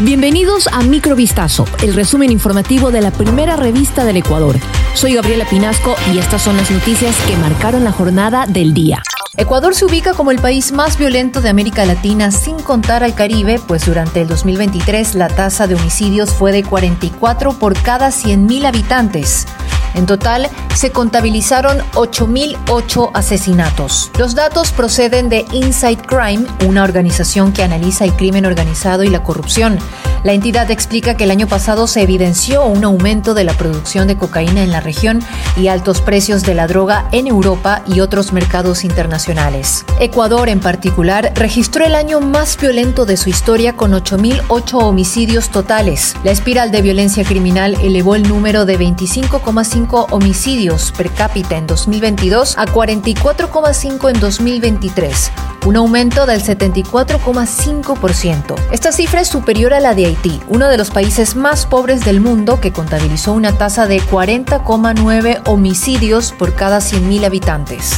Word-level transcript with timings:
Bienvenidos 0.00 0.68
a 0.68 0.82
Microvistazo, 0.82 1.64
el 1.82 1.92
resumen 1.92 2.30
informativo 2.30 2.92
de 2.92 3.00
la 3.00 3.10
primera 3.10 3.56
revista 3.56 4.04
del 4.04 4.18
Ecuador. 4.18 4.54
Soy 4.94 5.14
Gabriela 5.14 5.44
Pinasco 5.44 5.96
y 6.14 6.18
estas 6.18 6.40
son 6.40 6.56
las 6.56 6.70
noticias 6.70 7.16
que 7.26 7.36
marcaron 7.36 7.82
la 7.82 7.90
jornada 7.90 8.46
del 8.46 8.74
día. 8.74 9.02
Ecuador 9.36 9.74
se 9.74 9.86
ubica 9.86 10.14
como 10.14 10.30
el 10.30 10.38
país 10.38 10.70
más 10.70 10.98
violento 10.98 11.40
de 11.40 11.48
América 11.48 11.84
Latina 11.84 12.30
sin 12.30 12.60
contar 12.60 13.02
al 13.02 13.16
Caribe, 13.16 13.58
pues 13.66 13.86
durante 13.86 14.20
el 14.20 14.28
2023 14.28 15.16
la 15.16 15.26
tasa 15.26 15.66
de 15.66 15.74
homicidios 15.74 16.30
fue 16.30 16.52
de 16.52 16.62
44 16.62 17.58
por 17.58 17.76
cada 17.82 18.10
100.000 18.10 18.66
habitantes. 18.66 19.46
En 19.94 20.06
total, 20.06 20.48
se 20.74 20.90
contabilizaron 20.90 21.78
8.008 21.94 23.10
asesinatos. 23.14 24.10
Los 24.18 24.34
datos 24.34 24.72
proceden 24.72 25.28
de 25.28 25.44
Inside 25.52 26.02
Crime, 26.06 26.46
una 26.66 26.84
organización 26.84 27.52
que 27.52 27.62
analiza 27.62 28.04
el 28.04 28.14
crimen 28.14 28.46
organizado 28.46 29.02
y 29.02 29.08
la 29.08 29.22
corrupción. 29.22 29.78
La 30.24 30.32
entidad 30.32 30.70
explica 30.70 31.16
que 31.16 31.24
el 31.24 31.30
año 31.30 31.46
pasado 31.46 31.86
se 31.86 32.02
evidenció 32.02 32.64
un 32.64 32.84
aumento 32.84 33.34
de 33.34 33.44
la 33.44 33.52
producción 33.52 34.08
de 34.08 34.16
cocaína 34.16 34.62
en 34.62 34.72
la 34.72 34.80
región 34.80 35.20
y 35.56 35.68
altos 35.68 36.00
precios 36.00 36.42
de 36.42 36.54
la 36.54 36.66
droga 36.66 37.08
en 37.12 37.28
Europa 37.28 37.82
y 37.86 38.00
otros 38.00 38.32
mercados 38.32 38.84
internacionales. 38.84 39.84
Ecuador, 40.00 40.48
en 40.48 40.60
particular, 40.60 41.32
registró 41.34 41.84
el 41.84 41.94
año 41.94 42.20
más 42.20 42.56
violento 42.56 43.06
de 43.06 43.16
su 43.16 43.30
historia 43.30 43.74
con 43.74 43.92
8.008 43.92 44.74
homicidios 44.82 45.50
totales. 45.50 46.16
La 46.24 46.32
espiral 46.32 46.72
de 46.72 46.82
violencia 46.82 47.24
criminal 47.24 47.76
elevó 47.80 48.16
el 48.16 48.28
número 48.28 48.64
de 48.64 48.78
25,5 48.78 49.87
homicidios 50.10 50.92
per 50.92 51.10
cápita 51.10 51.56
en 51.56 51.66
2022 51.66 52.58
a 52.58 52.66
44,5 52.66 54.14
en 54.14 54.20
2023 54.20 55.32
un 55.66 55.76
aumento 55.76 56.24
del 56.26 56.42
74,5%. 56.42 58.54
Esta 58.70 58.92
cifra 58.92 59.20
es 59.20 59.28
superior 59.28 59.74
a 59.74 59.80
la 59.80 59.94
de 59.94 60.06
Haití, 60.06 60.40
uno 60.48 60.68
de 60.68 60.78
los 60.78 60.90
países 60.90 61.36
más 61.36 61.66
pobres 61.66 62.02
del 62.04 62.20
mundo 62.20 62.60
que 62.60 62.72
contabilizó 62.72 63.34
una 63.34 63.58
tasa 63.58 63.86
de 63.86 64.00
40,9 64.00 65.42
homicidios 65.46 66.32
por 66.32 66.54
cada 66.54 66.78
100.000 66.78 67.26
habitantes. 67.26 67.92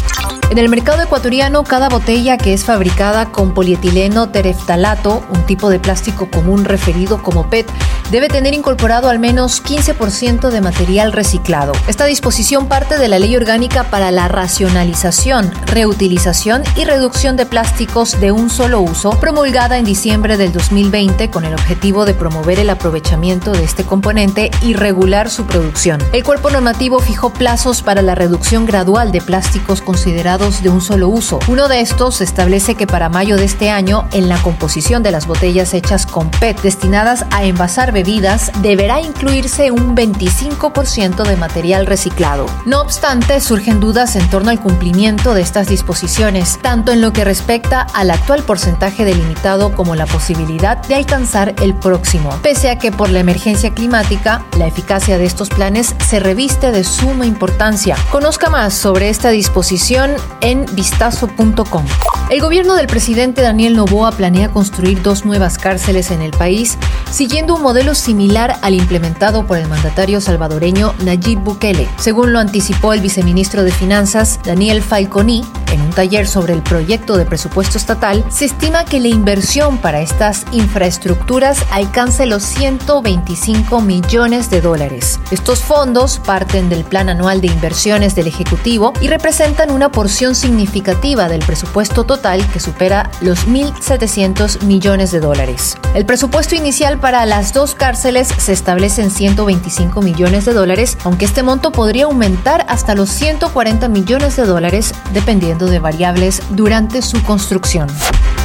En 0.50 0.58
el 0.58 0.68
mercado 0.68 1.00
ecuatoriano, 1.00 1.62
cada 1.62 1.88
botella 1.88 2.36
que 2.36 2.52
es 2.52 2.64
fabricada 2.64 3.30
con 3.30 3.54
polietileno 3.54 4.30
tereftalato, 4.30 5.22
un 5.32 5.46
tipo 5.46 5.70
de 5.70 5.78
plástico 5.78 6.28
común 6.28 6.64
referido 6.64 7.22
como 7.22 7.48
PET, 7.48 7.70
debe 8.10 8.26
tener 8.26 8.52
incorporado 8.52 9.08
al 9.08 9.20
menos 9.20 9.62
15% 9.62 10.50
de 10.50 10.60
material 10.60 11.12
reciclado. 11.12 11.70
Esta 11.86 12.06
disposición 12.06 12.66
parte 12.66 12.98
de 12.98 13.06
la 13.06 13.20
Ley 13.20 13.36
Orgánica 13.36 13.84
para 13.84 14.10
la 14.10 14.26
Racionalización, 14.26 15.52
Reutilización 15.66 16.64
y 16.74 16.84
Reducción 16.84 17.36
de 17.36 17.46
Plásticos 17.46 18.20
de 18.20 18.32
un 18.32 18.50
solo 18.50 18.80
uso, 18.80 19.10
promulgada 19.20 19.78
en 19.78 19.84
diciembre 19.84 20.36
del 20.36 20.52
2020 20.52 21.30
con 21.30 21.44
el 21.44 21.54
objetivo 21.54 22.04
de 22.04 22.14
promover 22.14 22.58
el 22.58 22.70
aprovechamiento 22.70 23.52
de 23.52 23.62
este 23.62 23.84
componente 23.84 24.50
y 24.62 24.74
regular 24.74 25.30
su 25.30 25.46
producción. 25.46 26.02
El 26.12 26.24
cuerpo 26.24 26.50
normativo 26.50 26.98
fijó 26.98 27.32
plazos 27.32 27.82
para 27.82 28.02
la 28.02 28.16
reducción 28.16 28.66
gradual 28.66 29.12
de 29.12 29.20
plásticos 29.20 29.80
considerados 29.80 30.39
de 30.40 30.70
un 30.70 30.80
solo 30.80 31.08
uso. 31.08 31.38
Uno 31.48 31.68
de 31.68 31.82
estos 31.82 32.22
establece 32.22 32.74
que 32.74 32.86
para 32.86 33.10
mayo 33.10 33.36
de 33.36 33.44
este 33.44 33.70
año, 33.70 34.08
en 34.12 34.30
la 34.30 34.40
composición 34.40 35.02
de 35.02 35.10
las 35.10 35.26
botellas 35.26 35.74
hechas 35.74 36.06
con 36.06 36.30
PET 36.30 36.62
destinadas 36.62 37.26
a 37.30 37.44
envasar 37.44 37.92
bebidas, 37.92 38.50
deberá 38.62 39.02
incluirse 39.02 39.70
un 39.70 39.94
25% 39.94 41.24
de 41.24 41.36
material 41.36 41.84
reciclado. 41.84 42.46
No 42.64 42.80
obstante, 42.80 43.38
surgen 43.40 43.80
dudas 43.80 44.16
en 44.16 44.30
torno 44.30 44.50
al 44.50 44.60
cumplimiento 44.60 45.34
de 45.34 45.42
estas 45.42 45.68
disposiciones, 45.68 46.58
tanto 46.62 46.90
en 46.92 47.02
lo 47.02 47.12
que 47.12 47.24
respecta 47.24 47.82
al 47.82 48.10
actual 48.10 48.42
porcentaje 48.42 49.04
delimitado 49.04 49.74
como 49.74 49.94
la 49.94 50.06
posibilidad 50.06 50.78
de 50.86 50.94
alcanzar 50.94 51.54
el 51.60 51.74
próximo, 51.74 52.30
pese 52.42 52.70
a 52.70 52.78
que 52.78 52.92
por 52.92 53.10
la 53.10 53.20
emergencia 53.20 53.74
climática, 53.74 54.46
la 54.56 54.66
eficacia 54.66 55.18
de 55.18 55.26
estos 55.26 55.50
planes 55.50 55.94
se 56.08 56.18
reviste 56.18 56.72
de 56.72 56.82
suma 56.82 57.26
importancia. 57.26 57.94
Conozca 58.10 58.48
más 58.48 58.72
sobre 58.72 59.10
esta 59.10 59.28
disposición 59.28 60.12
en 60.40 60.66
vistazo.com. 60.74 61.84
El 62.30 62.40
gobierno 62.40 62.74
del 62.74 62.86
presidente 62.86 63.42
Daniel 63.42 63.74
Noboa 63.74 64.12
planea 64.12 64.52
construir 64.52 65.02
dos 65.02 65.24
nuevas 65.24 65.58
cárceles 65.58 66.12
en 66.12 66.22
el 66.22 66.30
país, 66.30 66.78
siguiendo 67.10 67.56
un 67.56 67.62
modelo 67.62 67.96
similar 67.96 68.56
al 68.62 68.74
implementado 68.74 69.48
por 69.48 69.58
el 69.58 69.66
mandatario 69.66 70.20
salvadoreño 70.20 70.94
Nayib 71.04 71.40
Bukele. 71.40 71.88
Según 71.96 72.32
lo 72.32 72.38
anticipó 72.38 72.92
el 72.92 73.00
viceministro 73.00 73.64
de 73.64 73.72
Finanzas, 73.72 74.38
Daniel 74.44 74.80
Falconi, 74.80 75.44
en 75.80 75.86
un 75.86 75.92
taller 75.92 76.26
sobre 76.26 76.52
el 76.52 76.62
proyecto 76.62 77.16
de 77.16 77.24
presupuesto 77.24 77.78
estatal, 77.78 78.24
se 78.28 78.44
estima 78.44 78.84
que 78.84 79.00
la 79.00 79.08
inversión 79.08 79.78
para 79.78 80.00
estas 80.00 80.44
infraestructuras 80.52 81.64
alcance 81.70 82.26
los 82.26 82.42
125 82.42 83.80
millones 83.80 84.50
de 84.50 84.60
dólares. 84.60 85.18
Estos 85.30 85.60
fondos 85.60 86.20
parten 86.24 86.68
del 86.68 86.84
Plan 86.84 87.08
Anual 87.08 87.40
de 87.40 87.48
Inversiones 87.48 88.14
del 88.14 88.26
Ejecutivo 88.26 88.92
y 89.00 89.08
representan 89.08 89.70
una 89.70 89.90
porción 89.90 90.34
significativa 90.34 91.28
del 91.28 91.44
presupuesto 91.44 92.04
total 92.04 92.46
que 92.52 92.60
supera 92.60 93.10
los 93.20 93.46
1.700 93.46 94.62
millones 94.62 95.12
de 95.12 95.20
dólares. 95.20 95.76
El 95.94 96.04
presupuesto 96.04 96.54
inicial 96.54 96.98
para 96.98 97.24
las 97.26 97.52
dos 97.52 97.74
cárceles 97.74 98.28
se 98.28 98.52
establece 98.52 99.02
en 99.02 99.10
125 99.10 100.02
millones 100.02 100.44
de 100.44 100.52
dólares, 100.52 100.98
aunque 101.04 101.24
este 101.24 101.42
monto 101.42 101.72
podría 101.72 102.04
aumentar 102.04 102.66
hasta 102.68 102.94
los 102.94 103.08
140 103.10 103.88
millones 103.88 104.36
de 104.36 104.44
dólares 104.44 104.92
dependiendo 105.12 105.69
de 105.70 105.78
variables 105.78 106.42
durante 106.50 107.02
su 107.02 107.22
construcción. 107.22 107.88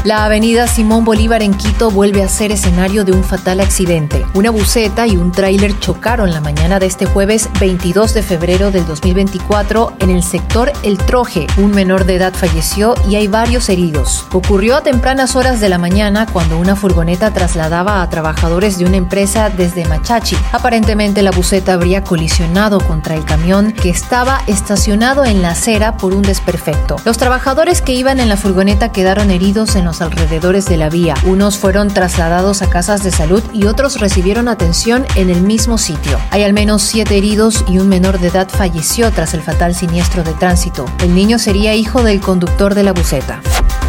La 0.06 0.24
avenida 0.24 0.68
Simón 0.68 1.04
Bolívar 1.04 1.42
en 1.42 1.56
Quito 1.56 1.90
vuelve 1.90 2.22
a 2.22 2.30
ser 2.30 2.52
escenario 2.52 3.06
de 3.06 3.12
un 3.12 3.24
fatal 3.24 3.60
accidente. 3.60 4.24
Una 4.36 4.52
buceta 4.52 5.08
y 5.08 5.18
un 5.18 5.32
tráiler 5.32 5.80
chocaron 5.80 6.32
la 6.32 6.42
mañana 6.42 6.78
de 6.78 6.86
este 6.86 7.08
jueves 7.08 7.50
22 7.60 8.14
de 8.14 8.22
febrero 8.22 8.70
del 8.70 8.86
2024 8.86 9.94
en 9.98 10.12
el 10.12 10.22
sector 10.22 10.72
El 10.84 11.00
Troje. 11.00 11.48
Un 11.58 11.72
menor 11.72 12.06
de 12.06 12.18
edad 12.18 12.36
falleció 12.36 12.94
y 13.10 13.16
hay 13.16 13.28
varios 13.28 13.68
heridos. 13.68 14.28
Ocurrió 14.32 14.76
a 14.76 14.84
tempranas 14.84 15.36
horas 15.36 15.60
de 15.60 15.70
la 15.70 15.80
mañana 15.80 16.28
cuando 16.32 16.60
una 16.60 16.76
furgoneta 16.76 17.34
trasladaba 17.34 18.04
a 18.04 18.10
trabajadores 18.12 18.78
de 18.78 18.86
una 18.86 18.98
empresa 18.98 19.50
desde 19.50 19.86
Machachi. 19.86 20.38
Aparentemente 20.52 21.24
la 21.24 21.32
buceta 21.32 21.74
habría 21.74 22.04
colisionado 22.04 22.80
contra 22.80 23.16
el 23.16 23.26
camión 23.26 23.72
que 23.72 23.90
estaba 23.90 24.44
estacionado 24.46 25.26
en 25.26 25.42
la 25.42 25.50
acera 25.50 25.98
por 25.98 26.14
un 26.14 26.22
desperfecto. 26.22 26.98
Los 27.06 27.18
trabajadores 27.18 27.82
que 27.82 27.94
iban 27.94 28.20
en 28.20 28.30
la 28.30 28.38
furgoneta 28.38 28.92
quedaron 28.92 29.32
heridos 29.32 29.76
en 29.76 29.86
los 29.86 29.95
alrededores 30.02 30.66
de 30.66 30.78
la 30.78 30.90
vía. 30.90 31.16
Unos 31.26 31.58
fueron 31.58 31.90
trasladados 31.90 32.62
a 32.62 32.70
casas 32.70 33.04
de 33.04 33.12
salud 33.12 33.44
y 33.54 33.66
otros 33.66 34.00
recibieron 34.00 34.48
atención 34.48 35.06
en 35.16 35.30
el 35.30 35.42
mismo 35.42 35.78
sitio. 35.78 36.20
Hay 36.32 36.44
al 36.44 36.54
menos 36.54 36.82
siete 36.82 37.18
heridos 37.18 37.64
y 37.68 37.80
un 37.80 37.90
menor 37.90 38.20
de 38.20 38.28
edad 38.28 38.50
falleció 38.50 39.12
tras 39.12 39.34
el 39.34 39.42
fatal 39.42 39.76
siniestro 39.76 40.24
de 40.24 40.34
tránsito. 40.34 40.86
El 41.00 41.16
niño 41.16 41.40
sería 41.40 41.76
hijo 41.76 42.04
del 42.04 42.20
conductor 42.22 42.76
de 42.76 42.84
la 42.84 42.94
buceta. 42.94 43.42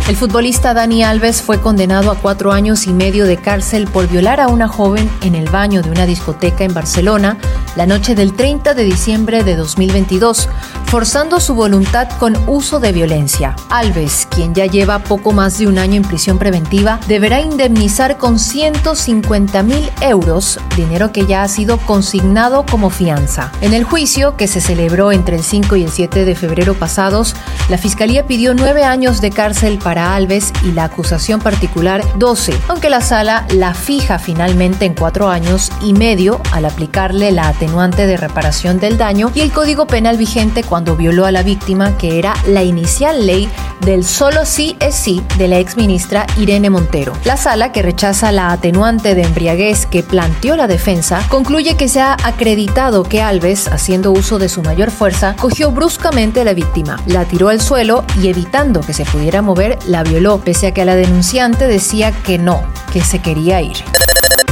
El 0.09 0.15
futbolista 0.15 0.73
Dani 0.73 1.03
Alves 1.03 1.43
fue 1.43 1.61
condenado 1.61 2.13
a 2.13 2.15
cuatro 2.15 2.53
años 2.53 2.87
y 2.87 2.93
medio 2.93 3.27
de 3.27 3.39
cárcel 3.39 3.89
por 3.89 4.07
violar 4.07 4.41
a 4.41 4.47
una 4.47 4.69
joven 4.69 5.11
en 5.23 5.35
el 5.35 5.51
baño 5.51 5.83
de 5.83 5.91
una 5.91 6.07
discoteca 6.07 6.63
en 6.63 6.73
Barcelona 6.73 7.37
la 7.75 7.87
noche 7.87 8.15
del 8.15 8.33
30 8.33 8.75
de 8.75 8.85
diciembre 8.85 9.45
de 9.45 9.55
2022, 9.55 10.49
forzando 10.87 11.41
su 11.41 11.55
voluntad 11.55 12.09
con 12.19 12.37
uso 12.49 12.81
de 12.81 12.93
violencia. 12.93 13.55
Alves, 13.69 14.27
quien 14.31 14.55
ya 14.55 14.67
lleva 14.67 15.01
poco 15.01 15.33
más 15.33 15.59
de 15.59 15.67
un 15.67 15.77
año 15.77 15.97
en 15.97 16.03
prisión 16.03 16.39
preventiva, 16.39 17.01
deberá 17.07 17.41
indemnizar 17.41 18.17
con 18.17 18.39
150 18.39 19.63
mil 19.63 19.91
euros, 20.01 20.59
dinero 20.75 21.13
que 21.13 21.27
ya 21.27 21.43
ha 21.43 21.49
sido 21.49 21.77
consignado 21.79 22.65
como 22.65 22.91
fianza. 22.91 23.53
En 23.61 23.75
el 23.75 23.85
juicio, 23.85 24.37
que 24.37 24.47
se 24.47 24.61
celebró 24.61 25.13
entre 25.13 25.37
el 25.37 25.43
5 25.43 25.77
y 25.77 25.85
el 25.85 25.91
7 25.91 26.25
de 26.25 26.35
febrero 26.35 26.75
pasados, 26.75 27.35
la 27.69 27.77
Fiscalía 27.77 28.27
pidió 28.27 28.55
nueve 28.55 28.85
años 28.85 29.21
de 29.21 29.31
cárcel 29.31 29.79
Alves 29.99 30.53
y 30.63 30.73
la 30.73 30.85
acusación 30.85 31.41
particular 31.41 32.03
12, 32.17 32.55
aunque 32.69 32.91
la 32.91 33.01
sala 33.01 33.47
la 33.55 33.75
fija 33.75 34.19
finalmente 34.19 34.85
en 34.85 34.95
cuatro 34.95 35.29
años 35.29 35.71
y 35.83 35.93
medio 35.93 36.41
al 36.53 36.65
aplicarle 36.65 37.33
la 37.33 37.49
atenuante 37.49 38.07
de 38.07 38.17
reparación 38.17 38.79
del 38.79 38.99
daño 38.99 39.31
y 39.35 39.41
el 39.41 39.53
código 39.53 39.87
penal 39.87 40.17
vigente 40.17 40.63
cuando 40.63 40.97
violó 40.97 41.27
a 41.27 41.33
la 41.33 41.43
víctima, 41.43 41.97
que 41.97 42.19
era 42.19 42.35
la 42.47 42.63
inicial 42.63 43.27
ley 43.27 43.49
del 43.81 44.05
solo 44.05 44.45
sí 44.45 44.77
es 44.81 44.95
sí 44.95 45.23
de 45.39 45.49
la 45.49 45.59
exministra 45.59 46.27
Irene 46.39 46.71
Montero. 46.71 47.13
La 47.25 47.37
sala, 47.37 47.73
que 47.73 47.83
rechaza 47.83 48.33
la 48.33 48.51
atenuante 48.51 49.15
de 49.15 49.23
embriaguez 49.23 49.87
que 49.87 50.03
planteó 50.03 50.57
la 50.57 50.67
defensa, 50.67 51.23
concluye 51.29 51.77
que 51.77 51.89
se 51.89 52.01
ha 52.01 52.17
acreditado 52.25 53.05
que 53.05 53.23
Alves, 53.23 53.69
haciendo 53.69 54.13
uso 54.13 54.39
de 54.39 54.49
su 54.49 54.63
mayor 54.63 54.91
fuerza, 54.91 55.37
cogió 55.39 55.71
bruscamente 55.71 56.41
a 56.41 56.45
la 56.45 56.55
víctima, 56.55 57.01
la 57.07 57.25
tiró 57.25 57.49
al 57.49 57.61
suelo 57.61 58.05
y 58.21 58.29
evitando 58.29 58.81
que 58.81 58.93
se 58.93 59.05
pudiera 59.05 59.43
mover, 59.43 59.79
la 59.87 60.03
violó, 60.03 60.41
pese 60.41 60.69
a 60.69 60.75
que 60.75 60.85
la 60.85 60.95
denunciante 60.95 61.67
decía 61.67 62.13
que 62.13 62.39
no, 62.39 62.63
que 62.93 63.03
se 63.03 63.21
quería 63.21 63.61
ir. 63.63 63.77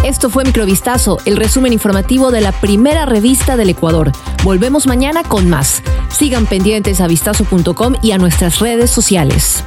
Esto 0.05 0.29
fue 0.29 0.45
Microvistazo, 0.45 1.19
el 1.25 1.37
resumen 1.37 1.73
informativo 1.73 2.31
de 2.31 2.43
la 2.43 2.53
primera 2.53 3.07
revista 3.07 3.57
del 3.57 3.71
Ecuador. 3.71 4.13
Volvemos 4.43 4.87
mañana 4.87 5.23
con 5.23 5.49
más. 5.49 5.83
Sigan 6.11 6.47
pendientes 6.47 7.01
a 7.01 7.07
vistazo.com 7.07 7.95
y 8.03 8.13
a 8.13 8.19
nuestras 8.19 8.59
redes 8.59 8.91
sociales. 8.91 9.65